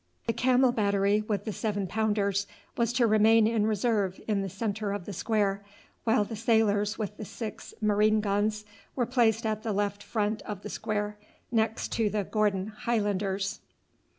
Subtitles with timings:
[0.25, 4.93] The camel battery with the seven pounders was to remain in reserve in the centre
[4.93, 5.63] of the square,
[6.05, 10.63] while the sailors with the six marine guns were placed at the left front of
[10.63, 11.19] the square,
[11.51, 13.59] next to the Gordon Highlanders.